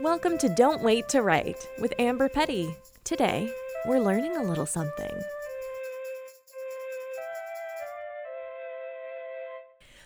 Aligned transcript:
Welcome 0.00 0.38
to 0.38 0.48
Don't 0.48 0.82
Wait 0.82 1.10
to 1.10 1.20
Write 1.20 1.68
with 1.78 1.92
Amber 1.98 2.30
Petty. 2.30 2.74
Today, 3.04 3.52
we're 3.84 4.00
learning 4.00 4.34
a 4.34 4.42
little 4.42 4.64
something. 4.64 5.12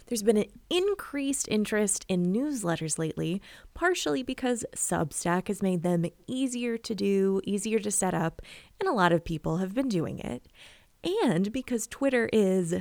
There's 0.09 0.25
been 0.25 0.39
an 0.39 0.51
increased 0.69 1.47
interest 1.49 2.05
in 2.09 2.33
newsletters 2.33 2.99
lately, 2.99 3.41
partially 3.73 4.25
because 4.25 4.65
Substack 4.75 5.47
has 5.47 5.63
made 5.63 5.85
them 5.85 6.07
easier 6.27 6.77
to 6.77 6.95
do, 6.97 7.41
easier 7.45 7.79
to 7.79 7.93
set 7.93 8.15
up, 8.15 8.43
and 8.81 8.89
a 8.89 8.93
lot 8.93 9.13
of 9.13 9.25
people 9.25 9.59
have 9.59 9.75
been 9.75 9.89
doing 9.89 10.19
it, 10.19 10.45
and 11.23 11.53
because 11.53 11.87
Twitter 11.87 12.29
is 12.33 12.75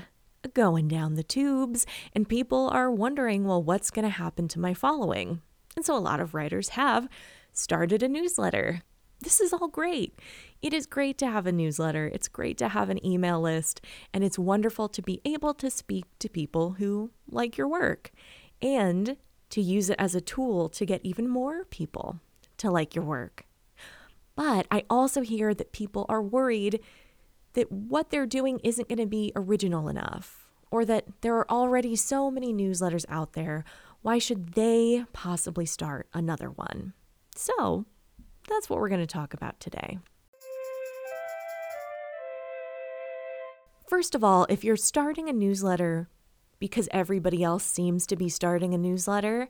going 0.55 0.87
down 0.87 1.13
the 1.13 1.21
tubes 1.21 1.85
and 2.15 2.27
people 2.27 2.69
are 2.69 2.89
wondering, 2.89 3.43
well, 3.43 3.61
what's 3.61 3.91
going 3.91 4.03
to 4.03 4.09
happen 4.09 4.47
to 4.47 4.59
my 4.59 4.73
following? 4.73 5.41
And 5.75 5.85
so 5.85 5.95
a 5.95 5.99
lot 5.99 6.19
of 6.19 6.33
writers 6.33 6.69
have 6.69 7.07
started 7.51 8.03
a 8.03 8.07
newsletter. 8.07 8.81
This 9.21 9.39
is 9.39 9.53
all 9.53 9.67
great. 9.67 10.19
It 10.61 10.73
is 10.73 10.85
great 10.85 11.17
to 11.19 11.27
have 11.27 11.47
a 11.47 11.51
newsletter. 11.51 12.07
It's 12.07 12.27
great 12.27 12.57
to 12.57 12.69
have 12.69 12.89
an 12.89 13.05
email 13.05 13.39
list. 13.41 13.81
And 14.13 14.23
it's 14.23 14.37
wonderful 14.37 14.89
to 14.89 15.01
be 15.01 15.21
able 15.23 15.53
to 15.55 15.69
speak 15.69 16.05
to 16.19 16.29
people 16.29 16.73
who 16.73 17.11
like 17.29 17.57
your 17.57 17.67
work 17.67 18.11
and 18.61 19.17
to 19.49 19.61
use 19.61 19.89
it 19.89 19.95
as 19.99 20.15
a 20.15 20.21
tool 20.21 20.67
to 20.69 20.85
get 20.85 21.01
even 21.03 21.29
more 21.29 21.65
people 21.65 22.19
to 22.57 22.71
like 22.71 22.95
your 22.95 23.05
work. 23.05 23.45
But 24.35 24.65
I 24.71 24.83
also 24.89 25.21
hear 25.21 25.53
that 25.53 25.71
people 25.71 26.05
are 26.09 26.21
worried 26.21 26.79
that 27.53 27.71
what 27.71 28.09
they're 28.09 28.25
doing 28.25 28.59
isn't 28.63 28.89
going 28.89 28.99
to 28.99 29.05
be 29.05 29.31
original 29.35 29.87
enough, 29.87 30.49
or 30.71 30.85
that 30.85 31.05
there 31.21 31.35
are 31.35 31.49
already 31.51 31.95
so 31.95 32.31
many 32.31 32.51
newsletters 32.51 33.05
out 33.09 33.33
there. 33.33 33.63
Why 34.03 34.17
should 34.17 34.51
they 34.53 35.05
possibly 35.13 35.65
start 35.65 36.07
another 36.13 36.51
one? 36.51 36.91
So, 37.35 37.85
that's 38.49 38.69
what 38.69 38.79
we're 38.79 38.89
going 38.89 38.99
to 38.99 39.07
talk 39.07 39.33
about 39.33 39.61
today. 39.61 39.97
First 43.87 44.13
of 44.13 44.21
all, 44.21 44.45
if 44.49 44.65
you're 44.65 44.75
starting 44.75 45.29
a 45.29 45.33
newsletter 45.33 46.09
because 46.59 46.89
everybody 46.91 47.43
else 47.43 47.63
seems 47.63 48.05
to 48.07 48.17
be 48.17 48.27
starting 48.27 48.73
a 48.73 48.77
newsletter, 48.77 49.47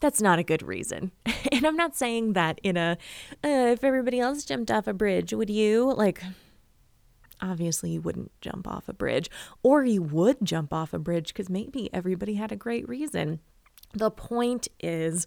that's 0.00 0.22
not 0.22 0.38
a 0.38 0.42
good 0.42 0.62
reason. 0.62 1.12
and 1.52 1.66
I'm 1.66 1.76
not 1.76 1.94
saying 1.94 2.32
that 2.32 2.58
in 2.62 2.78
a, 2.78 2.96
uh, 3.44 3.72
if 3.72 3.84
everybody 3.84 4.20
else 4.20 4.46
jumped 4.46 4.70
off 4.70 4.86
a 4.86 4.94
bridge, 4.94 5.34
would 5.34 5.50
you? 5.50 5.92
Like, 5.92 6.22
obviously 7.40 7.90
you 7.90 8.00
wouldn't 8.00 8.32
jump 8.40 8.66
off 8.66 8.88
a 8.88 8.92
bridge, 8.92 9.30
or 9.62 9.84
you 9.84 10.02
would 10.02 10.38
jump 10.42 10.72
off 10.72 10.92
a 10.92 10.98
bridge 10.98 11.28
because 11.28 11.48
maybe 11.48 11.92
everybody 11.92 12.34
had 12.34 12.52
a 12.52 12.56
great 12.56 12.88
reason. 12.88 13.40
The 13.92 14.10
point 14.10 14.68
is, 14.80 15.26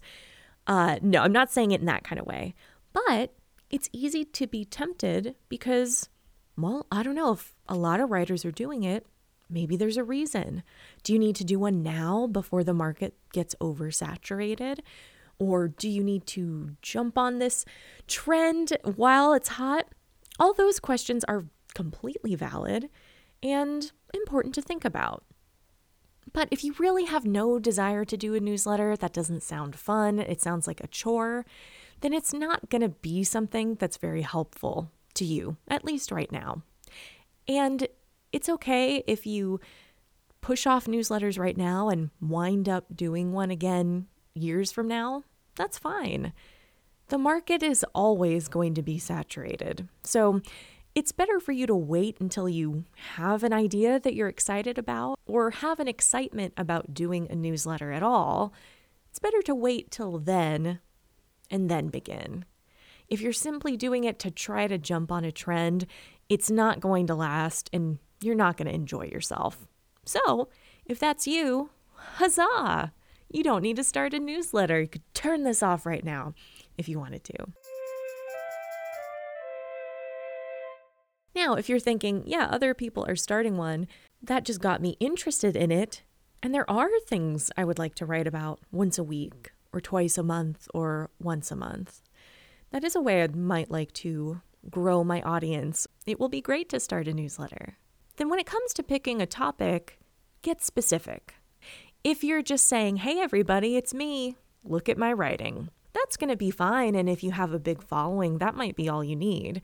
uh, 0.66 0.98
no, 1.02 1.22
I'm 1.22 1.32
not 1.32 1.50
saying 1.50 1.70
it 1.72 1.80
in 1.80 1.86
that 1.86 2.04
kind 2.04 2.20
of 2.20 2.26
way, 2.26 2.54
but 2.92 3.34
it's 3.70 3.88
easy 3.92 4.24
to 4.24 4.46
be 4.46 4.64
tempted 4.64 5.34
because, 5.48 6.08
well, 6.56 6.86
I 6.90 7.02
don't 7.02 7.14
know 7.14 7.32
if 7.32 7.54
a 7.68 7.74
lot 7.74 8.00
of 8.00 8.10
writers 8.10 8.44
are 8.44 8.50
doing 8.50 8.82
it. 8.82 9.06
Maybe 9.50 9.76
there's 9.76 9.96
a 9.96 10.04
reason. 10.04 10.62
Do 11.02 11.12
you 11.12 11.18
need 11.18 11.36
to 11.36 11.44
do 11.44 11.58
one 11.58 11.82
now 11.82 12.26
before 12.26 12.62
the 12.64 12.74
market 12.74 13.14
gets 13.32 13.54
oversaturated? 13.60 14.80
Or 15.38 15.68
do 15.68 15.88
you 15.88 16.02
need 16.02 16.26
to 16.28 16.76
jump 16.82 17.16
on 17.16 17.38
this 17.38 17.64
trend 18.06 18.76
while 18.82 19.32
it's 19.32 19.48
hot? 19.50 19.86
All 20.38 20.52
those 20.52 20.80
questions 20.80 21.24
are 21.24 21.46
completely 21.78 22.34
valid 22.34 22.90
and 23.40 23.92
important 24.12 24.52
to 24.52 24.60
think 24.60 24.84
about. 24.84 25.22
But 26.32 26.48
if 26.50 26.64
you 26.64 26.74
really 26.80 27.04
have 27.04 27.24
no 27.24 27.60
desire 27.60 28.04
to 28.04 28.16
do 28.16 28.34
a 28.34 28.40
newsletter, 28.40 28.96
that 28.96 29.12
doesn't 29.12 29.44
sound 29.44 29.76
fun, 29.76 30.18
it 30.18 30.42
sounds 30.42 30.66
like 30.66 30.80
a 30.80 30.88
chore, 30.88 31.46
then 32.00 32.12
it's 32.12 32.32
not 32.34 32.68
going 32.68 32.82
to 32.82 32.88
be 32.88 33.22
something 33.22 33.76
that's 33.76 33.96
very 33.96 34.22
helpful 34.22 34.90
to 35.14 35.24
you, 35.24 35.56
at 35.68 35.84
least 35.84 36.10
right 36.10 36.32
now. 36.32 36.62
And 37.46 37.86
it's 38.32 38.48
okay 38.48 39.04
if 39.06 39.24
you 39.24 39.60
push 40.40 40.66
off 40.66 40.86
newsletters 40.86 41.38
right 41.38 41.56
now 41.56 41.90
and 41.90 42.10
wind 42.20 42.68
up 42.68 42.86
doing 42.96 43.32
one 43.32 43.52
again 43.52 44.08
years 44.34 44.72
from 44.72 44.88
now. 44.88 45.22
That's 45.54 45.78
fine. 45.78 46.32
The 47.06 47.18
market 47.18 47.62
is 47.62 47.84
always 47.94 48.48
going 48.48 48.74
to 48.74 48.82
be 48.82 48.98
saturated. 48.98 49.88
So 50.02 50.42
it's 50.98 51.12
better 51.12 51.38
for 51.38 51.52
you 51.52 51.64
to 51.64 51.76
wait 51.76 52.16
until 52.18 52.48
you 52.48 52.84
have 53.14 53.44
an 53.44 53.52
idea 53.52 54.00
that 54.00 54.14
you're 54.14 54.26
excited 54.26 54.78
about 54.78 55.16
or 55.26 55.50
have 55.52 55.78
an 55.78 55.86
excitement 55.86 56.52
about 56.56 56.92
doing 56.92 57.28
a 57.30 57.36
newsletter 57.36 57.92
at 57.92 58.02
all. 58.02 58.52
It's 59.08 59.20
better 59.20 59.40
to 59.42 59.54
wait 59.54 59.92
till 59.92 60.18
then 60.18 60.80
and 61.52 61.70
then 61.70 61.86
begin. 61.86 62.46
If 63.06 63.20
you're 63.20 63.32
simply 63.32 63.76
doing 63.76 64.02
it 64.02 64.18
to 64.18 64.30
try 64.32 64.66
to 64.66 64.76
jump 64.76 65.12
on 65.12 65.24
a 65.24 65.30
trend, 65.30 65.86
it's 66.28 66.50
not 66.50 66.80
going 66.80 67.06
to 67.06 67.14
last 67.14 67.70
and 67.72 67.98
you're 68.20 68.34
not 68.34 68.56
going 68.56 68.66
to 68.66 68.74
enjoy 68.74 69.04
yourself. 69.04 69.68
So, 70.04 70.48
if 70.84 70.98
that's 70.98 71.28
you, 71.28 71.70
huzzah! 71.94 72.92
You 73.30 73.44
don't 73.44 73.62
need 73.62 73.76
to 73.76 73.84
start 73.84 74.14
a 74.14 74.18
newsletter. 74.18 74.80
You 74.80 74.88
could 74.88 75.14
turn 75.14 75.44
this 75.44 75.62
off 75.62 75.86
right 75.86 76.04
now 76.04 76.34
if 76.76 76.88
you 76.88 76.98
wanted 76.98 77.22
to. 77.22 77.46
Now, 81.38 81.54
if 81.54 81.68
you're 81.68 81.78
thinking, 81.78 82.24
yeah, 82.26 82.48
other 82.50 82.74
people 82.74 83.06
are 83.06 83.14
starting 83.14 83.56
one, 83.56 83.86
that 84.20 84.44
just 84.44 84.60
got 84.60 84.82
me 84.82 84.96
interested 84.98 85.54
in 85.54 85.70
it. 85.70 86.02
And 86.42 86.52
there 86.52 86.68
are 86.68 86.90
things 87.06 87.52
I 87.56 87.64
would 87.64 87.78
like 87.78 87.94
to 87.94 88.06
write 88.06 88.26
about 88.26 88.58
once 88.72 88.98
a 88.98 89.04
week, 89.04 89.52
or 89.72 89.80
twice 89.80 90.18
a 90.18 90.24
month, 90.24 90.66
or 90.74 91.10
once 91.20 91.52
a 91.52 91.56
month. 91.56 92.02
That 92.72 92.82
is 92.82 92.96
a 92.96 93.00
way 93.00 93.22
I 93.22 93.28
might 93.28 93.70
like 93.70 93.92
to 94.04 94.40
grow 94.68 95.04
my 95.04 95.22
audience. 95.22 95.86
It 96.06 96.18
will 96.18 96.28
be 96.28 96.40
great 96.40 96.68
to 96.70 96.80
start 96.80 97.06
a 97.06 97.14
newsletter. 97.14 97.76
Then, 98.16 98.28
when 98.28 98.40
it 98.40 98.46
comes 98.46 98.74
to 98.74 98.82
picking 98.82 99.22
a 99.22 99.26
topic, 99.26 100.00
get 100.42 100.60
specific. 100.60 101.36
If 102.02 102.24
you're 102.24 102.42
just 102.42 102.66
saying, 102.66 102.96
hey, 102.96 103.20
everybody, 103.20 103.76
it's 103.76 103.94
me, 103.94 104.34
look 104.64 104.88
at 104.88 104.98
my 104.98 105.12
writing, 105.12 105.68
that's 105.92 106.16
going 106.16 106.30
to 106.30 106.36
be 106.36 106.50
fine. 106.50 106.96
And 106.96 107.08
if 107.08 107.22
you 107.22 107.30
have 107.30 107.52
a 107.52 107.60
big 107.60 107.80
following, 107.80 108.38
that 108.38 108.56
might 108.56 108.74
be 108.74 108.88
all 108.88 109.04
you 109.04 109.14
need. 109.14 109.62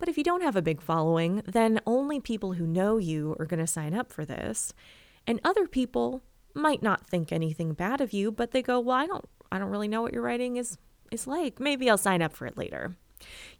But 0.00 0.08
if 0.08 0.18
you 0.18 0.24
don't 0.24 0.42
have 0.42 0.56
a 0.56 0.62
big 0.62 0.80
following, 0.80 1.42
then 1.46 1.78
only 1.86 2.18
people 2.18 2.54
who 2.54 2.66
know 2.66 2.96
you 2.96 3.36
are 3.38 3.44
going 3.44 3.60
to 3.60 3.66
sign 3.66 3.94
up 3.94 4.10
for 4.10 4.24
this. 4.24 4.72
And 5.26 5.40
other 5.44 5.68
people 5.68 6.22
might 6.54 6.82
not 6.82 7.06
think 7.06 7.30
anything 7.30 7.74
bad 7.74 8.00
of 8.00 8.12
you, 8.12 8.32
but 8.32 8.50
they 8.50 8.62
go, 8.62 8.80
"Well, 8.80 8.96
I 8.96 9.06
don't 9.06 9.28
I 9.52 9.58
don't 9.58 9.70
really 9.70 9.88
know 9.88 10.02
what 10.02 10.12
your 10.12 10.22
writing 10.22 10.56
is 10.56 10.78
is 11.12 11.26
like. 11.26 11.60
Maybe 11.60 11.88
I'll 11.88 11.98
sign 11.98 12.22
up 12.22 12.32
for 12.32 12.46
it 12.46 12.56
later." 12.56 12.96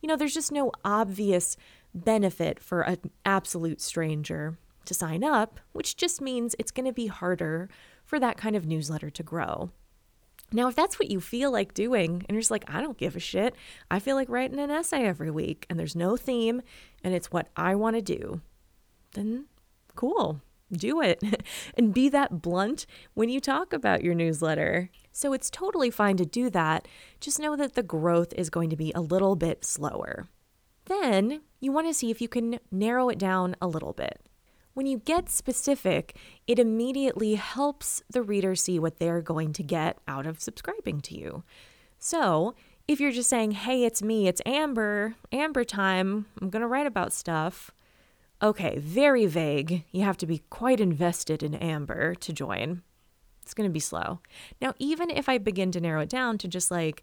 You 0.00 0.08
know, 0.08 0.16
there's 0.16 0.34
just 0.34 0.50
no 0.50 0.72
obvious 0.84 1.56
benefit 1.94 2.58
for 2.58 2.80
an 2.80 3.10
absolute 3.26 3.80
stranger 3.80 4.56
to 4.86 4.94
sign 4.94 5.22
up, 5.22 5.60
which 5.72 5.96
just 5.96 6.20
means 6.22 6.56
it's 6.58 6.70
going 6.70 6.86
to 6.86 6.92
be 6.92 7.08
harder 7.08 7.68
for 8.04 8.18
that 8.18 8.38
kind 8.38 8.56
of 8.56 8.66
newsletter 8.66 9.10
to 9.10 9.22
grow. 9.22 9.70
Now, 10.52 10.68
if 10.68 10.74
that's 10.74 10.98
what 10.98 11.10
you 11.10 11.20
feel 11.20 11.50
like 11.50 11.74
doing, 11.74 12.24
and 12.28 12.30
you're 12.30 12.40
just 12.40 12.50
like, 12.50 12.64
I 12.68 12.80
don't 12.80 12.98
give 12.98 13.14
a 13.14 13.20
shit, 13.20 13.54
I 13.90 14.00
feel 14.00 14.16
like 14.16 14.28
writing 14.28 14.58
an 14.58 14.70
essay 14.70 15.04
every 15.04 15.30
week, 15.30 15.66
and 15.70 15.78
there's 15.78 15.94
no 15.94 16.16
theme, 16.16 16.62
and 17.04 17.14
it's 17.14 17.30
what 17.30 17.48
I 17.56 17.74
want 17.74 17.96
to 17.96 18.02
do, 18.02 18.40
then 19.12 19.46
cool, 19.94 20.40
do 20.72 21.00
it. 21.00 21.22
and 21.74 21.94
be 21.94 22.08
that 22.08 22.42
blunt 22.42 22.86
when 23.14 23.28
you 23.28 23.40
talk 23.40 23.72
about 23.72 24.02
your 24.02 24.14
newsletter. 24.14 24.90
So 25.12 25.32
it's 25.32 25.50
totally 25.50 25.90
fine 25.90 26.16
to 26.16 26.26
do 26.26 26.50
that. 26.50 26.86
Just 27.20 27.40
know 27.40 27.56
that 27.56 27.74
the 27.74 27.82
growth 27.82 28.32
is 28.34 28.50
going 28.50 28.70
to 28.70 28.76
be 28.76 28.92
a 28.94 29.00
little 29.00 29.36
bit 29.36 29.64
slower. 29.64 30.28
Then 30.86 31.42
you 31.60 31.72
want 31.72 31.86
to 31.86 31.94
see 31.94 32.10
if 32.10 32.20
you 32.20 32.28
can 32.28 32.58
narrow 32.70 33.08
it 33.08 33.18
down 33.18 33.56
a 33.60 33.68
little 33.68 33.92
bit. 33.92 34.20
When 34.80 34.86
you 34.86 34.96
get 34.96 35.28
specific, 35.28 36.16
it 36.46 36.58
immediately 36.58 37.34
helps 37.34 38.02
the 38.08 38.22
reader 38.22 38.54
see 38.54 38.78
what 38.78 38.98
they're 38.98 39.20
going 39.20 39.52
to 39.52 39.62
get 39.62 39.98
out 40.08 40.26
of 40.26 40.40
subscribing 40.40 41.02
to 41.02 41.14
you. 41.14 41.42
So, 41.98 42.54
if 42.88 42.98
you're 42.98 43.10
just 43.10 43.28
saying, 43.28 43.50
hey, 43.50 43.84
it's 43.84 44.02
me, 44.02 44.26
it's 44.26 44.40
Amber, 44.46 45.16
Amber 45.32 45.64
time, 45.64 46.24
I'm 46.40 46.48
going 46.48 46.62
to 46.62 46.66
write 46.66 46.86
about 46.86 47.12
stuff. 47.12 47.70
Okay, 48.40 48.78
very 48.78 49.26
vague. 49.26 49.84
You 49.92 50.04
have 50.04 50.16
to 50.16 50.26
be 50.26 50.44
quite 50.48 50.80
invested 50.80 51.42
in 51.42 51.54
Amber 51.56 52.14
to 52.14 52.32
join. 52.32 52.80
It's 53.42 53.52
going 53.52 53.68
to 53.68 53.74
be 53.74 53.80
slow. 53.80 54.20
Now, 54.62 54.72
even 54.78 55.10
if 55.10 55.28
I 55.28 55.36
begin 55.36 55.72
to 55.72 55.80
narrow 55.82 56.00
it 56.00 56.08
down 56.08 56.38
to 56.38 56.48
just 56.48 56.70
like 56.70 57.02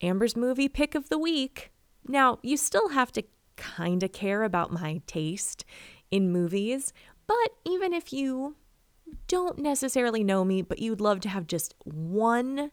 Amber's 0.00 0.34
movie 0.34 0.68
pick 0.68 0.96
of 0.96 1.10
the 1.10 1.18
week, 1.18 1.70
now 2.08 2.40
you 2.42 2.56
still 2.56 2.88
have 2.88 3.12
to 3.12 3.22
kind 3.54 4.02
of 4.02 4.10
care 4.10 4.42
about 4.42 4.72
my 4.72 5.00
taste 5.06 5.64
in 6.12 6.30
movies. 6.30 6.92
But 7.26 7.56
even 7.64 7.92
if 7.92 8.12
you 8.12 8.54
don't 9.26 9.58
necessarily 9.58 10.22
know 10.22 10.44
me, 10.44 10.62
but 10.62 10.78
you'd 10.78 11.00
love 11.00 11.18
to 11.20 11.28
have 11.28 11.48
just 11.48 11.74
one 11.82 12.70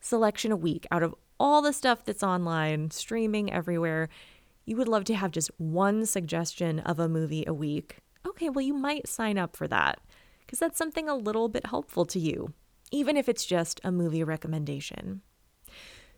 selection 0.00 0.52
a 0.52 0.56
week 0.56 0.86
out 0.90 1.02
of 1.02 1.14
all 1.40 1.62
the 1.62 1.72
stuff 1.72 2.04
that's 2.04 2.22
online, 2.22 2.90
streaming 2.90 3.50
everywhere, 3.50 4.08
you 4.66 4.76
would 4.76 4.88
love 4.88 5.04
to 5.04 5.14
have 5.14 5.30
just 5.30 5.50
one 5.58 6.04
suggestion 6.04 6.80
of 6.80 6.98
a 6.98 7.08
movie 7.08 7.44
a 7.46 7.54
week. 7.54 7.98
Okay, 8.26 8.48
well, 8.48 8.64
you 8.64 8.74
might 8.74 9.08
sign 9.08 9.38
up 9.38 9.56
for 9.56 9.66
that 9.68 10.00
because 10.40 10.58
that's 10.58 10.78
something 10.78 11.08
a 11.08 11.16
little 11.16 11.48
bit 11.48 11.66
helpful 11.66 12.04
to 12.06 12.18
you, 12.18 12.52
even 12.90 13.16
if 13.16 13.28
it's 13.28 13.44
just 13.44 13.80
a 13.82 13.90
movie 13.90 14.22
recommendation. 14.22 15.22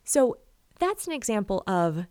So 0.03 0.37
that's 0.79 1.07
an 1.07 1.13
example 1.13 1.63
of 1.65 2.05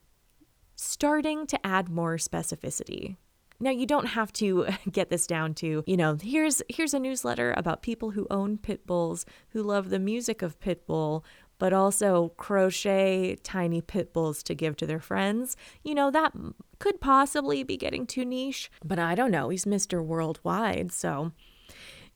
starting 0.74 1.46
to 1.46 1.66
add 1.66 1.88
more 1.88 2.16
specificity. 2.16 3.16
Now 3.60 3.70
you 3.70 3.86
don't 3.86 4.06
have 4.06 4.32
to 4.34 4.66
get 4.90 5.10
this 5.10 5.26
down 5.26 5.54
to, 5.54 5.84
you 5.86 5.96
know, 5.96 6.16
here's 6.20 6.62
here's 6.68 6.94
a 6.94 6.98
newsletter 6.98 7.54
about 7.56 7.82
people 7.82 8.10
who 8.10 8.26
own 8.30 8.58
pit 8.58 8.86
bulls, 8.86 9.24
who 9.50 9.62
love 9.62 9.90
the 9.90 9.98
music 9.98 10.42
of 10.42 10.58
Pitbull, 10.60 11.22
but 11.58 11.72
also 11.72 12.32
crochet 12.36 13.36
tiny 13.42 13.80
pit 13.80 14.12
bulls 14.12 14.42
to 14.42 14.54
give 14.54 14.76
to 14.76 14.86
their 14.86 15.00
friends. 15.00 15.56
You 15.82 15.94
know, 15.94 16.10
that 16.10 16.32
could 16.78 17.00
possibly 17.00 17.62
be 17.62 17.76
getting 17.76 18.06
too 18.06 18.24
niche, 18.24 18.70
but 18.84 18.98
I 18.98 19.14
don't 19.14 19.30
know. 19.30 19.48
He's 19.48 19.64
Mr. 19.64 20.04
Worldwide, 20.04 20.92
so 20.92 21.32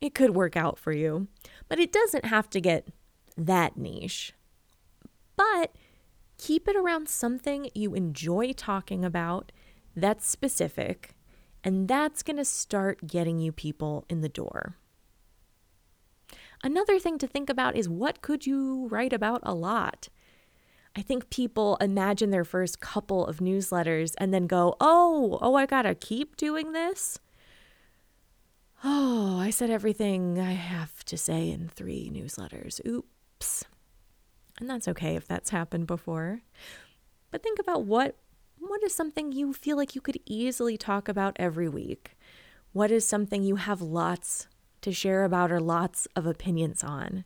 it 0.01 0.13
could 0.13 0.31
work 0.31 0.55
out 0.55 0.77
for 0.77 0.91
you. 0.91 1.27
But 1.67 1.79
it 1.79 1.91
doesn't 1.91 2.25
have 2.25 2.49
to 2.51 2.61
get 2.61 2.89
that 3.37 3.77
niche. 3.77 4.33
But 5.35 5.73
keep 6.37 6.67
it 6.67 6.75
around 6.75 7.07
something 7.07 7.69
you 7.73 7.93
enjoy 7.93 8.53
talking 8.53 9.05
about 9.05 9.51
that's 9.95 10.27
specific, 10.27 11.15
and 11.63 11.87
that's 11.87 12.23
going 12.23 12.37
to 12.37 12.45
start 12.45 13.07
getting 13.07 13.39
you 13.39 13.51
people 13.51 14.05
in 14.09 14.21
the 14.21 14.29
door. 14.29 14.75
Another 16.63 16.99
thing 16.99 17.17
to 17.19 17.27
think 17.27 17.49
about 17.49 17.75
is 17.75 17.87
what 17.87 18.21
could 18.21 18.45
you 18.45 18.87
write 18.87 19.13
about 19.13 19.41
a 19.43 19.53
lot? 19.53 20.09
I 20.95 21.01
think 21.01 21.29
people 21.29 21.77
imagine 21.79 22.31
their 22.31 22.43
first 22.43 22.79
couple 22.79 23.25
of 23.25 23.37
newsletters 23.37 24.13
and 24.17 24.33
then 24.33 24.47
go, 24.47 24.75
oh, 24.81 25.37
oh, 25.41 25.55
I 25.55 25.65
gotta 25.65 25.95
keep 25.95 26.35
doing 26.35 26.73
this. 26.73 27.19
Oh, 28.83 29.37
I 29.39 29.49
said 29.49 29.69
everything 29.69 30.39
I 30.39 30.53
have 30.53 31.03
to 31.05 31.17
say 31.17 31.49
in 31.49 31.67
three 31.67 32.09
newsletters. 32.13 32.85
Oops. 32.85 33.65
And 34.59 34.69
that's 34.69 34.87
okay 34.87 35.15
if 35.15 35.27
that's 35.27 35.49
happened 35.51 35.87
before. 35.87 36.41
But 37.31 37.43
think 37.43 37.59
about 37.59 37.83
what 37.83 38.17
what 38.59 38.83
is 38.83 38.93
something 38.93 39.31
you 39.31 39.53
feel 39.53 39.77
like 39.77 39.95
you 39.95 40.01
could 40.01 40.19
easily 40.25 40.77
talk 40.77 41.07
about 41.07 41.35
every 41.37 41.69
week? 41.69 42.17
What 42.73 42.91
is 42.91 43.05
something 43.05 43.43
you 43.43 43.55
have 43.55 43.81
lots 43.81 44.47
to 44.81 44.91
share 44.91 45.23
about 45.23 45.51
or 45.51 45.59
lots 45.59 46.07
of 46.15 46.25
opinions 46.25 46.83
on? 46.83 47.25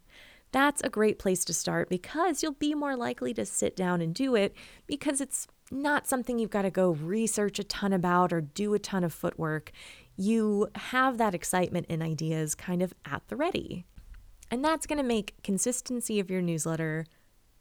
That's 0.51 0.81
a 0.81 0.89
great 0.89 1.17
place 1.17 1.43
to 1.45 1.53
start 1.53 1.89
because 1.89 2.43
you'll 2.43 2.53
be 2.53 2.75
more 2.75 2.95
likely 2.95 3.33
to 3.33 3.45
sit 3.45 3.75
down 3.75 4.01
and 4.01 4.13
do 4.13 4.35
it 4.35 4.53
because 4.85 5.19
it's 5.19 5.47
not 5.71 6.07
something 6.07 6.37
you've 6.37 6.51
got 6.51 6.61
to 6.61 6.69
go 6.69 6.91
research 6.91 7.57
a 7.57 7.63
ton 7.63 7.91
about 7.91 8.31
or 8.31 8.41
do 8.41 8.73
a 8.73 8.79
ton 8.79 9.03
of 9.03 9.13
footwork. 9.13 9.71
You 10.15 10.67
have 10.75 11.17
that 11.17 11.33
excitement 11.33 11.87
and 11.89 12.03
ideas 12.03 12.53
kind 12.53 12.83
of 12.83 12.93
at 13.05 13.27
the 13.27 13.35
ready. 13.35 13.85
And 14.51 14.63
that's 14.63 14.85
going 14.85 14.97
to 14.97 15.03
make 15.03 15.41
consistency 15.43 16.19
of 16.19 16.29
your 16.29 16.41
newsletter 16.41 17.05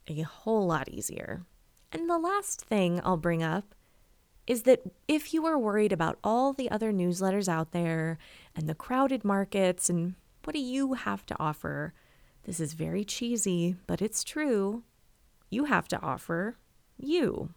a 0.07 0.21
whole 0.21 0.67
lot 0.67 0.87
easier. 0.89 1.43
And 1.93 2.09
the 2.09 2.17
last 2.17 2.61
thing 2.61 2.99
I'll 3.03 3.17
bring 3.17 3.43
up 3.43 3.75
is 4.47 4.63
that 4.63 4.81
if 5.07 5.31
you 5.33 5.45
are 5.45 5.59
worried 5.59 5.93
about 5.93 6.17
all 6.23 6.51
the 6.51 6.69
other 6.71 6.91
newsletters 6.91 7.47
out 7.47 7.71
there 7.71 8.17
and 8.55 8.67
the 8.67 8.75
crowded 8.75 9.23
markets 9.23 9.89
and 9.89 10.15
what 10.43 10.53
do 10.53 10.59
you 10.59 10.93
have 10.93 11.23
to 11.27 11.35
offer, 11.39 11.93
this 12.45 12.59
is 12.59 12.73
very 12.73 13.05
cheesy, 13.05 13.75
but 13.85 14.01
it's 14.01 14.23
true. 14.23 14.83
You 15.51 15.65
have 15.65 15.87
to 15.89 16.01
offer 16.01 16.57
you. 16.97 17.51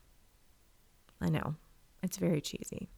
I 1.20 1.30
know, 1.30 1.56
it's 2.02 2.18
very 2.18 2.42
cheesy. 2.42 2.90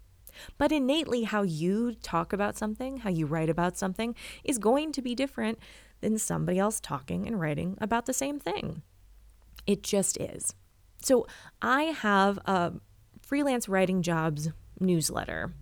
But 0.58 0.72
innately, 0.72 1.22
how 1.22 1.42
you 1.42 1.94
talk 1.94 2.32
about 2.32 2.58
something, 2.58 2.98
how 2.98 3.10
you 3.10 3.26
write 3.26 3.48
about 3.48 3.78
something, 3.78 4.14
is 4.44 4.58
going 4.58 4.92
to 4.92 5.02
be 5.02 5.14
different 5.14 5.58
than 6.00 6.18
somebody 6.18 6.58
else 6.58 6.80
talking 6.80 7.26
and 7.26 7.40
writing 7.40 7.78
about 7.80 8.06
the 8.06 8.12
same 8.12 8.38
thing. 8.38 8.82
It 9.66 9.82
just 9.82 10.18
is. 10.18 10.54
So 11.02 11.26
I 11.62 11.84
have 11.84 12.38
a 12.46 12.72
freelance 13.22 13.68
writing 13.68 14.02
jobs 14.02 14.50
newsletter. 14.80 15.52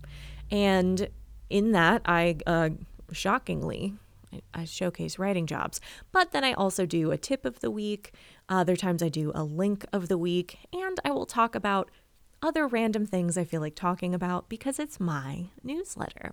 And 0.50 1.08
in 1.50 1.72
that, 1.72 2.02
I 2.04 2.36
uh, 2.46 2.70
shockingly, 3.12 3.94
I 4.54 4.64
showcase 4.64 5.18
writing 5.18 5.46
jobs. 5.46 5.80
But 6.12 6.32
then 6.32 6.44
I 6.44 6.52
also 6.52 6.86
do 6.86 7.10
a 7.10 7.18
tip 7.18 7.44
of 7.44 7.60
the 7.60 7.70
week. 7.70 8.12
Other 8.48 8.76
times 8.76 9.02
I 9.02 9.08
do 9.08 9.32
a 9.34 9.44
link 9.44 9.84
of 9.92 10.08
the 10.08 10.18
week. 10.18 10.58
And 10.72 10.98
I 11.04 11.10
will 11.10 11.26
talk 11.26 11.54
about 11.54 11.90
other 12.42 12.66
random 12.66 13.06
things 13.06 13.36
I 13.36 13.44
feel 13.44 13.60
like 13.60 13.74
talking 13.74 14.14
about 14.14 14.48
because 14.48 14.78
it's 14.78 15.00
my 15.00 15.46
newsletter. 15.62 16.32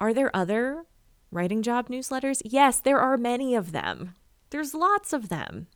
Are 0.00 0.12
there 0.12 0.34
other 0.34 0.84
writing 1.30 1.62
job 1.62 1.88
newsletters? 1.88 2.42
Yes, 2.44 2.80
there 2.80 2.98
are 2.98 3.16
many 3.16 3.54
of 3.54 3.72
them. 3.72 4.14
There's 4.50 4.74
lots 4.74 5.12
of 5.12 5.28
them. 5.28 5.66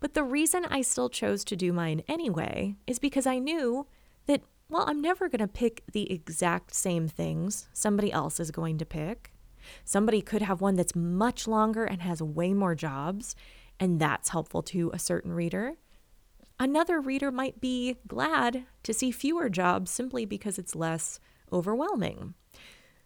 But 0.00 0.14
the 0.14 0.24
reason 0.24 0.64
I 0.64 0.80
still 0.80 1.10
chose 1.10 1.44
to 1.44 1.56
do 1.56 1.72
mine 1.72 2.02
anyway 2.08 2.74
is 2.86 2.98
because 2.98 3.26
I 3.26 3.38
knew 3.38 3.86
that, 4.26 4.42
well, 4.68 4.84
I'm 4.88 5.00
never 5.00 5.28
going 5.28 5.40
to 5.40 5.46
pick 5.46 5.82
the 5.92 6.10
exact 6.10 6.74
same 6.74 7.06
things 7.06 7.68
somebody 7.72 8.10
else 8.10 8.40
is 8.40 8.50
going 8.50 8.78
to 8.78 8.86
pick. 8.86 9.32
Somebody 9.84 10.22
could 10.22 10.42
have 10.42 10.62
one 10.62 10.74
that's 10.74 10.96
much 10.96 11.46
longer 11.46 11.84
and 11.84 12.00
has 12.00 12.22
way 12.22 12.54
more 12.54 12.74
jobs, 12.74 13.36
and 13.78 14.00
that's 14.00 14.30
helpful 14.30 14.62
to 14.64 14.90
a 14.94 14.98
certain 14.98 15.32
reader. 15.32 15.74
Another 16.58 17.00
reader 17.00 17.30
might 17.30 17.60
be 17.60 17.96
glad 18.06 18.64
to 18.82 18.94
see 18.94 19.10
fewer 19.10 19.48
jobs 19.48 19.90
simply 19.90 20.24
because 20.24 20.58
it's 20.58 20.74
less 20.74 21.20
overwhelming. 21.52 22.34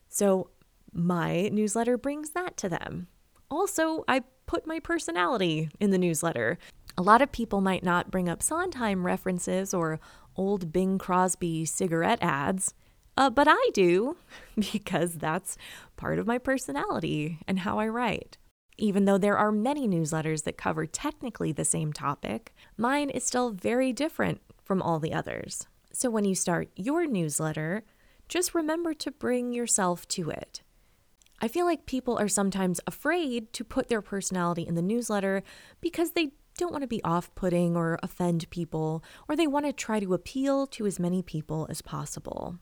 So, 0.08 0.50
my 0.92 1.48
newsletter 1.48 1.98
brings 1.98 2.30
that 2.30 2.56
to 2.58 2.68
them. 2.68 3.08
Also, 3.50 4.04
I 4.06 4.22
put 4.46 4.66
my 4.66 4.80
personality 4.80 5.68
in 5.80 5.90
the 5.90 5.98
newsletter. 5.98 6.58
A 6.96 7.02
lot 7.02 7.22
of 7.22 7.32
people 7.32 7.60
might 7.60 7.82
not 7.82 8.10
bring 8.10 8.28
up 8.28 8.42
Sondheim 8.42 9.04
references 9.04 9.74
or 9.74 9.98
old 10.36 10.72
Bing 10.72 10.96
Crosby 10.98 11.64
cigarette 11.64 12.20
ads, 12.22 12.74
uh, 13.16 13.30
but 13.30 13.48
I 13.48 13.70
do 13.72 14.16
because 14.72 15.14
that's 15.14 15.56
part 15.96 16.18
of 16.18 16.26
my 16.26 16.38
personality 16.38 17.38
and 17.48 17.60
how 17.60 17.78
I 17.78 17.88
write. 17.88 18.38
Even 18.76 19.04
though 19.04 19.18
there 19.18 19.38
are 19.38 19.52
many 19.52 19.86
newsletters 19.86 20.44
that 20.44 20.56
cover 20.56 20.86
technically 20.86 21.52
the 21.52 21.64
same 21.64 21.92
topic, 21.92 22.52
mine 22.76 23.10
is 23.10 23.24
still 23.24 23.50
very 23.50 23.92
different 23.92 24.40
from 24.62 24.82
all 24.82 24.98
the 24.98 25.12
others. 25.12 25.66
So 25.92 26.10
when 26.10 26.24
you 26.24 26.34
start 26.34 26.70
your 26.74 27.06
newsletter, 27.06 27.84
just 28.28 28.54
remember 28.54 28.94
to 28.94 29.10
bring 29.10 29.52
yourself 29.52 30.08
to 30.08 30.30
it. 30.30 30.62
I 31.40 31.48
feel 31.48 31.66
like 31.66 31.86
people 31.86 32.18
are 32.18 32.28
sometimes 32.28 32.80
afraid 32.86 33.52
to 33.52 33.64
put 33.64 33.88
their 33.88 34.02
personality 34.02 34.62
in 34.62 34.76
the 34.76 34.82
newsletter 34.82 35.42
because 35.80 36.12
they 36.12 36.32
don't 36.56 36.72
want 36.72 36.82
to 36.82 36.88
be 36.88 37.02
off 37.02 37.34
putting 37.34 37.76
or 37.76 37.98
offend 38.02 38.48
people, 38.50 39.02
or 39.28 39.36
they 39.36 39.46
want 39.46 39.66
to 39.66 39.72
try 39.72 40.00
to 40.00 40.14
appeal 40.14 40.66
to 40.68 40.86
as 40.86 40.98
many 40.98 41.22
people 41.22 41.66
as 41.70 41.82
possible. 41.82 42.58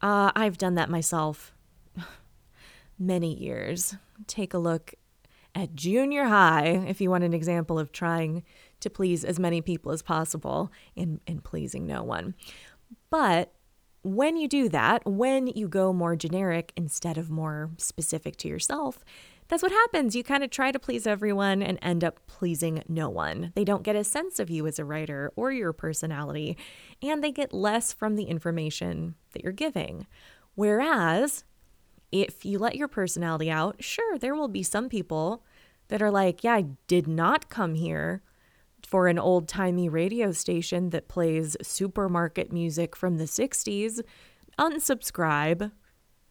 Uh, 0.00 0.32
I've 0.34 0.58
done 0.58 0.74
that 0.76 0.88
myself 0.88 1.54
many 2.98 3.34
years. 3.34 3.96
Take 4.26 4.54
a 4.54 4.58
look 4.58 4.94
at 5.54 5.74
junior 5.74 6.24
high 6.24 6.84
if 6.86 7.00
you 7.00 7.10
want 7.10 7.24
an 7.24 7.34
example 7.34 7.78
of 7.78 7.92
trying 7.92 8.44
to 8.80 8.88
please 8.88 9.24
as 9.24 9.38
many 9.38 9.60
people 9.60 9.92
as 9.92 10.02
possible 10.02 10.70
and, 10.96 11.20
and 11.26 11.44
pleasing 11.44 11.86
no 11.86 12.02
one. 12.02 12.34
But 13.10 13.52
when 14.02 14.36
you 14.36 14.48
do 14.48 14.68
that, 14.70 15.04
when 15.04 15.48
you 15.48 15.68
go 15.68 15.92
more 15.92 16.16
generic 16.16 16.72
instead 16.76 17.18
of 17.18 17.30
more 17.30 17.70
specific 17.76 18.36
to 18.36 18.48
yourself, 18.48 19.04
that's 19.50 19.64
what 19.64 19.72
happens. 19.72 20.14
You 20.14 20.22
kind 20.22 20.44
of 20.44 20.50
try 20.50 20.70
to 20.70 20.78
please 20.78 21.08
everyone 21.08 21.60
and 21.60 21.76
end 21.82 22.04
up 22.04 22.24
pleasing 22.28 22.84
no 22.88 23.10
one. 23.10 23.50
They 23.56 23.64
don't 23.64 23.82
get 23.82 23.96
a 23.96 24.04
sense 24.04 24.38
of 24.38 24.48
you 24.48 24.64
as 24.68 24.78
a 24.78 24.84
writer 24.84 25.32
or 25.34 25.50
your 25.50 25.72
personality, 25.72 26.56
and 27.02 27.22
they 27.22 27.32
get 27.32 27.52
less 27.52 27.92
from 27.92 28.14
the 28.14 28.24
information 28.24 29.16
that 29.32 29.42
you're 29.42 29.52
giving. 29.52 30.06
Whereas, 30.54 31.42
if 32.12 32.44
you 32.44 32.60
let 32.60 32.76
your 32.76 32.86
personality 32.86 33.50
out, 33.50 33.82
sure, 33.82 34.18
there 34.18 34.36
will 34.36 34.46
be 34.46 34.62
some 34.62 34.88
people 34.88 35.44
that 35.88 36.00
are 36.00 36.12
like, 36.12 36.44
yeah, 36.44 36.54
I 36.54 36.66
did 36.86 37.08
not 37.08 37.50
come 37.50 37.74
here 37.74 38.22
for 38.86 39.08
an 39.08 39.18
old 39.18 39.48
timey 39.48 39.88
radio 39.88 40.30
station 40.30 40.90
that 40.90 41.08
plays 41.08 41.56
supermarket 41.60 42.52
music 42.52 42.94
from 42.94 43.18
the 43.18 43.24
60s. 43.24 44.00
Unsubscribe. 44.60 45.72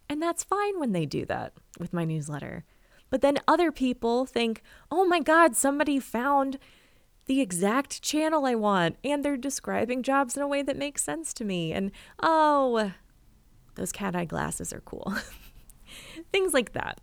And 0.07 0.21
that's 0.21 0.45
fine 0.45 0.79
when 0.79 0.93
they 0.93 1.05
do 1.05 1.25
that 1.25 1.51
with 1.77 1.91
my 1.91 2.05
newsletter. 2.05 2.63
But 3.09 3.21
then 3.21 3.39
other 3.47 3.71
people 3.71 4.25
think, 4.25 4.61
oh 4.91 5.05
my 5.05 5.19
God, 5.19 5.55
somebody 5.55 5.99
found 5.99 6.59
the 7.25 7.41
exact 7.41 8.01
channel 8.01 8.45
I 8.45 8.55
want, 8.55 8.97
and 9.03 9.23
they're 9.23 9.37
describing 9.37 10.01
jobs 10.01 10.35
in 10.35 10.41
a 10.41 10.47
way 10.47 10.61
that 10.63 10.77
makes 10.77 11.03
sense 11.03 11.33
to 11.35 11.45
me. 11.45 11.71
And 11.71 11.91
oh, 12.21 12.91
those 13.75 13.91
cat 13.91 14.15
eye 14.15 14.25
glasses 14.25 14.73
are 14.73 14.81
cool. 14.81 15.13
Things 16.31 16.53
like 16.53 16.73
that. 16.73 17.01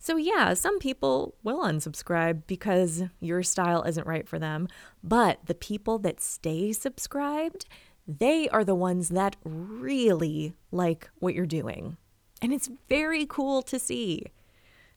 So, 0.00 0.16
yeah, 0.16 0.54
some 0.54 0.78
people 0.78 1.34
will 1.42 1.60
unsubscribe 1.60 2.42
because 2.46 3.04
your 3.20 3.42
style 3.42 3.82
isn't 3.82 4.06
right 4.06 4.28
for 4.28 4.38
them, 4.38 4.68
but 5.02 5.40
the 5.46 5.54
people 5.54 5.98
that 6.00 6.20
stay 6.20 6.72
subscribed, 6.72 7.66
they 8.06 8.48
are 8.48 8.64
the 8.64 8.76
ones 8.76 9.10
that 9.10 9.36
really 9.44 10.54
like 10.70 11.10
what 11.18 11.34
you're 11.34 11.46
doing. 11.46 11.96
And 12.40 12.52
it's 12.52 12.70
very 12.88 13.26
cool 13.26 13.62
to 13.62 13.78
see. 13.78 14.26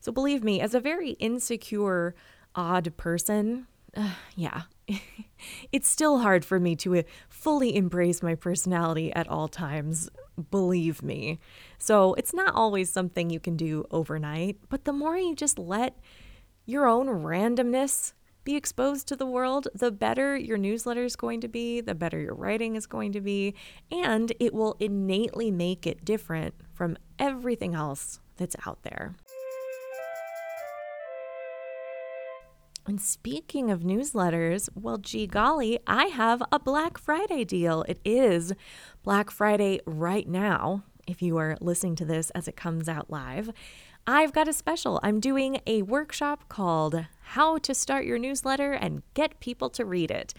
So 0.02 0.12
believe 0.12 0.44
me, 0.44 0.60
as 0.60 0.74
a 0.74 0.80
very 0.80 1.12
insecure, 1.12 2.16
odd 2.56 2.98
person, 2.98 3.68
uh, 3.96 4.16
yeah, 4.36 4.64
it's 5.72 5.88
still 5.88 6.20
hard 6.20 6.44
for 6.44 6.60
me 6.60 6.76
to 6.78 6.98
uh, 6.98 7.04
fully 7.30 7.76
embrace 7.76 8.24
my 8.24 8.36
personality 8.36 9.14
at 9.14 9.28
all 9.28 9.48
times, 9.48 10.10
believe 10.50 11.04
me. 11.04 11.40
So 11.78 12.16
it's 12.16 12.34
not 12.34 12.54
always 12.56 12.90
something 12.90 13.30
you 13.30 13.40
can 13.40 13.56
do 13.56 13.86
overnight, 13.92 14.58
but 14.70 14.86
the 14.86 14.94
more 14.94 15.18
you 15.18 15.36
just 15.36 15.60
let 15.60 15.98
your 16.66 16.88
own 16.88 17.08
randomness 17.08 18.14
be 18.44 18.56
exposed 18.56 19.08
to 19.08 19.16
the 19.16 19.26
world, 19.26 19.68
the 19.76 19.92
better 19.92 20.36
your 20.36 20.58
newsletter 20.58 21.04
is 21.04 21.16
going 21.16 21.42
to 21.42 21.48
be, 21.48 21.80
the 21.80 21.94
better 21.94 22.20
your 22.20 22.34
writing 22.34 22.76
is 22.76 22.88
going 22.88 23.12
to 23.12 23.22
be, 23.22 23.54
and 23.92 24.34
it 24.40 24.52
will 24.52 24.76
innately 24.80 25.52
make 25.52 25.86
it 25.86 26.04
different 26.04 26.56
from 26.74 26.98
everything 27.20 27.76
else 27.76 28.20
that's 28.38 28.56
out 28.66 28.82
there. 28.82 29.14
And 32.92 33.00
speaking 33.00 33.72
of 33.72 33.84
newsletters, 33.84 34.68
well, 34.76 34.98
gee 34.98 35.26
golly, 35.26 35.80
I 35.88 36.08
have 36.08 36.44
a 36.52 36.60
Black 36.60 36.98
Friday 36.98 37.46
deal. 37.46 37.86
It 37.88 38.02
is 38.04 38.52
Black 39.02 39.32
Friday 39.32 39.80
right 39.86 40.28
now, 40.28 40.84
if 41.08 41.22
you 41.22 41.38
are 41.38 41.56
listening 41.62 41.96
to 41.96 42.04
this 42.04 42.32
as 42.32 42.50
it 42.50 42.58
comes 42.58 42.90
out 42.90 43.10
live. 43.10 43.50
I've 44.06 44.34
got 44.34 44.50
a 44.50 44.52
special. 44.52 45.00
I'm 45.04 45.22
doing 45.22 45.62
a 45.66 45.84
workshop 45.84 46.50
called 46.50 47.06
How 47.22 47.60
to 47.60 47.74
Start 47.74 48.04
Your 48.04 48.20
Newsletter 48.20 48.74
and 48.74 49.04
Get 49.14 49.40
People 49.40 49.70
to 49.70 49.86
Read 49.86 50.12
It. 50.12 50.34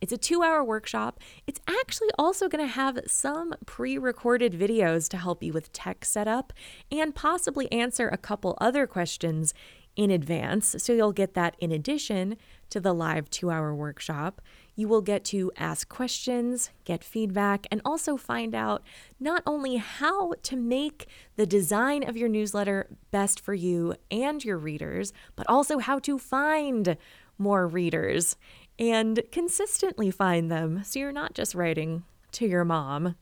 It's 0.00 0.12
a 0.12 0.18
two 0.18 0.42
hour 0.42 0.64
workshop. 0.64 1.20
It's 1.46 1.60
actually 1.68 2.10
also 2.18 2.48
going 2.48 2.62
to 2.62 2.70
have 2.72 2.98
some 3.06 3.54
pre 3.66 3.98
recorded 3.98 4.52
videos 4.52 5.08
to 5.10 5.16
help 5.16 5.44
you 5.44 5.52
with 5.52 5.72
tech 5.72 6.04
setup 6.04 6.52
and 6.90 7.14
possibly 7.14 7.70
answer 7.70 8.08
a 8.08 8.18
couple 8.18 8.58
other 8.60 8.88
questions 8.88 9.54
in 9.96 10.10
advance. 10.10 10.74
So 10.78 10.92
you'll 10.92 11.12
get 11.12 11.34
that 11.34 11.56
in 11.60 11.70
addition 11.70 12.36
to 12.70 12.80
the 12.80 12.92
live 12.92 13.30
two 13.30 13.50
hour 13.50 13.74
workshop. 13.74 14.40
You 14.74 14.88
will 14.88 15.02
get 15.02 15.24
to 15.26 15.52
ask 15.56 15.88
questions, 15.88 16.70
get 16.84 17.04
feedback, 17.04 17.66
and 17.70 17.80
also 17.84 18.16
find 18.16 18.54
out 18.54 18.82
not 19.20 19.42
only 19.46 19.76
how 19.76 20.32
to 20.42 20.56
make 20.56 21.06
the 21.36 21.46
design 21.46 22.08
of 22.08 22.16
your 22.16 22.28
newsletter 22.28 22.88
best 23.12 23.38
for 23.38 23.54
you 23.54 23.94
and 24.10 24.44
your 24.44 24.58
readers, 24.58 25.12
but 25.36 25.48
also 25.48 25.78
how 25.78 26.00
to 26.00 26.18
find 26.18 26.96
more 27.38 27.66
readers 27.68 28.36
and 28.78 29.22
consistently 29.30 30.10
find 30.10 30.50
them 30.50 30.82
so 30.82 30.98
you're 30.98 31.12
not 31.12 31.34
just 31.34 31.54
writing 31.54 32.02
to 32.32 32.46
your 32.46 32.64
mom 32.64 33.14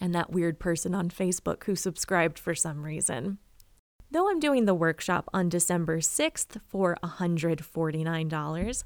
and 0.00 0.14
that 0.14 0.30
weird 0.30 0.58
person 0.58 0.94
on 0.94 1.08
Facebook 1.08 1.64
who 1.64 1.76
subscribed 1.76 2.38
for 2.38 2.54
some 2.54 2.84
reason. 2.84 3.38
Though 4.12 4.28
I'm 4.28 4.40
doing 4.40 4.66
the 4.66 4.74
workshop 4.74 5.30
on 5.32 5.48
December 5.48 6.00
6th 6.00 6.60
for 6.68 6.98
$149, 7.02 8.82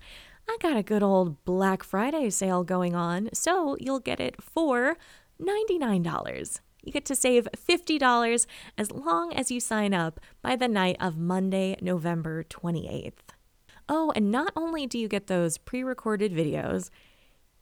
I 0.48 0.56
got 0.60 0.76
a 0.76 0.84
good 0.84 1.02
old 1.02 1.44
Black 1.44 1.82
Friday 1.82 2.30
sale 2.30 2.62
going 2.62 2.94
on, 2.94 3.30
so 3.32 3.76
you'll 3.80 3.98
get 3.98 4.20
it 4.20 4.40
for 4.40 4.96
$99. 5.42 6.60
You 6.84 6.92
get 6.92 7.04
to 7.06 7.16
save 7.16 7.48
$50 7.56 8.46
as 8.78 8.92
long 8.92 9.32
as 9.32 9.50
you 9.50 9.58
sign 9.58 9.92
up 9.92 10.20
by 10.42 10.54
the 10.54 10.68
night 10.68 10.96
of 11.00 11.18
Monday, 11.18 11.76
November 11.82 12.44
28th. 12.44 13.34
Oh, 13.88 14.12
and 14.14 14.30
not 14.30 14.52
only 14.54 14.86
do 14.86 14.96
you 14.96 15.08
get 15.08 15.26
those 15.26 15.58
pre 15.58 15.82
recorded 15.82 16.32
videos 16.32 16.88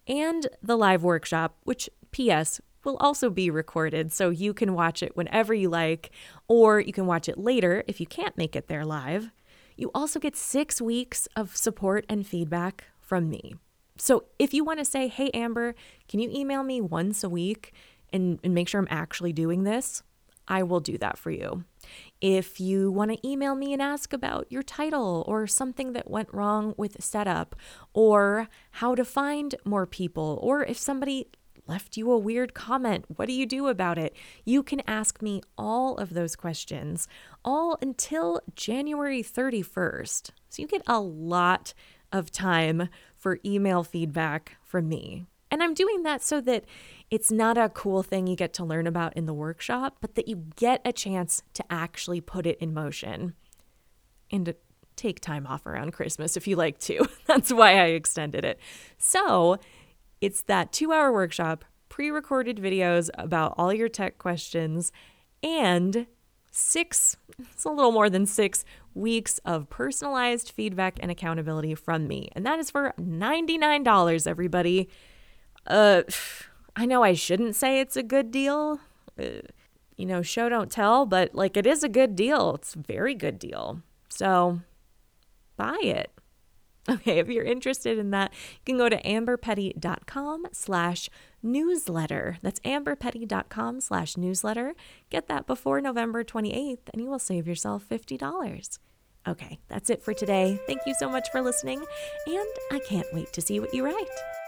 and 0.07 0.49
the 0.63 0.77
live 0.77 1.03
workshop, 1.03 1.57
which, 1.63 1.89
P.S., 2.11 2.61
will 2.85 2.97
also 2.99 3.31
be 3.31 3.51
recorded 3.51 4.13
so 4.13 4.31
you 4.31 4.55
can 4.55 4.75
watch 4.75 5.03
it 5.03 5.17
whenever 5.17 5.55
you 5.55 5.69
like, 5.69 6.11
or 6.49 6.81
you 6.81 6.93
can 6.93 7.07
watch 7.07 7.29
it 7.29 7.39
later 7.39 7.85
if 7.87 8.01
you 8.01 8.07
can't 8.07 8.37
make 8.37 8.55
it 8.55 8.69
there 8.69 8.85
live. 8.85 9.31
You 9.77 9.91
also 9.95 10.21
get 10.21 10.37
six 10.37 10.81
weeks 10.81 11.27
of 11.35 11.57
support 11.57 12.05
and 12.09 12.27
feedback 12.27 12.85
from 13.01 13.29
me. 13.29 13.55
So 13.97 14.25
if 14.39 14.53
you 14.53 14.65
want 14.65 14.81
to 14.81 14.85
say, 14.85 15.09
hey, 15.09 15.31
Amber, 15.31 15.75
can 16.09 16.21
you 16.21 16.31
email 16.31 16.63
me 16.63 16.81
once 16.81 17.23
a 17.23 17.29
week 17.29 17.73
and, 18.13 18.39
and 18.43 18.55
make 18.55 18.69
sure 18.69 18.81
I'm 18.81 18.89
actually 18.91 19.33
doing 19.33 19.65
this? 19.65 20.03
I 20.47 20.63
will 20.63 20.81
do 20.81 20.99
that 20.99 21.17
for 21.17 21.31
you. 21.31 21.65
If 22.21 22.61
you 22.61 22.91
want 22.91 23.13
to 23.13 23.27
email 23.27 23.55
me 23.55 23.73
and 23.73 23.81
ask 23.81 24.13
about 24.13 24.51
your 24.51 24.63
title 24.63 25.25
or 25.27 25.47
something 25.47 25.93
that 25.93 26.11
went 26.11 26.33
wrong 26.33 26.75
with 26.77 27.03
setup 27.03 27.57
or 27.93 28.49
how 28.73 28.95
to 28.95 29.05
find 29.05 29.55
more 29.65 29.87
people, 29.87 30.39
or 30.43 30.65
if 30.65 30.77
somebody 30.79 31.29
left 31.67 31.97
you 31.97 32.11
a 32.11 32.19
weird 32.19 32.55
comment. 32.55 33.05
What 33.17 33.27
do 33.27 33.33
you 33.33 33.47
do 33.47 33.69
about 33.69 33.99
it? 33.99 34.15
You 34.45 34.63
can 34.63 34.83
ask 34.87 35.23
me 35.23 35.43
all 35.57 35.97
of 35.97 36.15
those 36.15 36.37
questions, 36.37 37.09
all 37.45 37.79
until 37.81 38.41
January 38.55 39.23
31st. 39.23 40.31
So 40.51 40.63
you 40.63 40.69
get 40.69 40.83
a 40.87 41.01
lot 41.01 41.75
of 42.13 42.31
time 42.31 42.89
for 43.17 43.39
email 43.45 43.83
feedback 43.83 44.57
from 44.63 44.89
me. 44.89 45.27
And 45.51 45.63
I'm 45.63 45.75
doing 45.75 46.03
that 46.03 46.23
so 46.23 46.41
that 46.43 46.65
it's 47.11 47.31
not 47.31 47.57
a 47.57 47.69
cool 47.69 48.03
thing 48.03 48.27
you 48.27 48.37
get 48.37 48.53
to 48.55 48.65
learn 48.65 48.87
about 48.87 49.17
in 49.17 49.27
the 49.27 49.35
workshop, 49.35 49.99
but 50.01 50.15
that 50.17 50.27
you 50.27 50.47
get 50.57 50.81
a 50.85 50.93
chance 50.93 51.43
to 51.55 51.65
actually 51.71 52.21
put 52.21 52.47
it 52.47 52.59
in 52.59 52.75
motion 52.75 53.35
and 54.31 54.47
to 54.47 54.57
take 54.97 55.21
time 55.21 55.47
off 55.47 55.67
around 55.67 55.93
Christmas 55.93 56.37
if 56.37 56.47
you 56.47 56.57
like 56.57 56.79
to. 56.81 57.07
That's 57.27 57.53
why 57.53 57.79
I 57.79 57.87
extended 57.87 58.45
it. 58.45 58.59
So, 58.99 59.59
it's 60.25 60.43
that 60.45 60.73
two 60.73 60.91
hour 60.91 61.13
workshop, 61.13 61.67
pre 61.91 62.11
recorded 62.11 62.57
videos 62.57 63.11
about 63.15 63.55
all 63.59 63.75
your 63.75 63.91
tech 63.91 64.17
questions, 64.17 64.91
and 65.43 66.07
six, 66.51 67.17
it's 67.39 67.65
a 67.65 67.69
little 67.69 67.93
more 67.93 68.09
than 68.09 68.25
six 68.25 68.65
weeks 68.95 69.39
of 69.45 69.69
personalized 69.69 70.51
feedback 70.51 70.97
and 71.01 71.11
accountability 71.11 71.75
from 71.75 72.07
me. 72.09 72.31
And 72.33 72.47
that 72.47 72.59
is 72.59 72.71
for 72.71 72.95
$99, 72.99 74.27
everybody. 74.27 74.89
Uh, 75.67 76.05
I 76.75 76.87
know 76.87 77.03
I 77.03 77.13
shouldn't 77.13 77.55
say 77.55 77.81
it's 77.81 77.97
a 77.97 78.03
good 78.03 78.31
deal. 78.31 78.81
Uh, 79.19 79.43
you 79.97 80.07
know, 80.07 80.23
show 80.23 80.49
don't 80.49 80.71
tell, 80.71 81.05
but 81.05 81.35
like 81.35 81.57
it 81.57 81.67
is 81.67 81.85
a 81.85 81.89
good 81.89 82.17
deal. 82.17 82.55
It's 82.55 82.75
a 82.75 82.79
very 82.79 83.15
good 83.15 83.39
deal. 83.39 83.83
So 84.09 84.61
buy 85.57 85.79
it. 85.83 86.11
Okay, 86.87 87.19
if 87.19 87.29
you're 87.29 87.45
interested 87.45 87.97
in 87.97 88.11
that, 88.11 88.33
you 88.33 88.61
can 88.67 88.77
go 88.77 88.91
to 88.91 89.01
amberpetty.com 89.03 90.47
slash 90.53 91.09
newsletter. 91.43 92.37
That's 92.43 92.61
amberpetty.com 92.61 93.81
slash 93.81 94.17
newsletter. 94.19 94.75
Get 95.09 95.29
that 95.29 95.47
before 95.47 95.81
November 95.81 96.25
28th 96.25 96.91
and 96.93 97.03
you 97.03 97.09
will 97.09 97.19
save 97.19 97.47
yourself 97.49 97.87
$50. 97.89 98.79
Okay, 99.27 99.59
that's 99.69 99.89
it 99.89 100.03
for 100.03 100.13
today. 100.13 100.61
Thank 100.67 100.81
you 100.87 100.95
so 100.99 101.09
much 101.09 101.31
for 101.31 101.41
listening, 101.41 101.83
and 102.27 102.47
I 102.71 102.79
can't 102.81 103.07
wait 103.15 103.33
to 103.33 103.41
see 103.41 103.59
what 103.59 103.73
you 103.73 103.83
write. 103.83 104.44